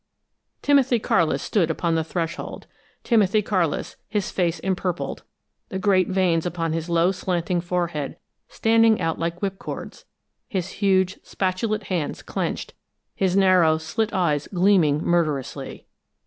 [0.63, 2.65] Timothy Carlis stood upon the threshold
[3.03, 5.21] Timothy Carlis, his face empurpled,
[5.69, 8.15] the great veins upon his low slanting forehead
[8.47, 10.05] standing out like whipcords,
[10.47, 12.73] his huge, spatulate hands clenched,
[13.13, 15.85] his narrow, slit eyes gleaming murderously.